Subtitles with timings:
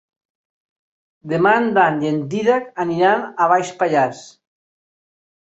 [1.33, 4.27] Demà en Dan i en Dídac aniran a Baix Pallars.